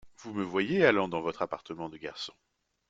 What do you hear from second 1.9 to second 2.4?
garçon.